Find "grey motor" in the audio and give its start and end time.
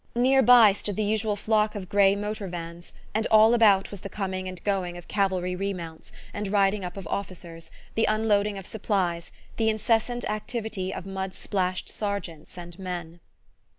1.87-2.47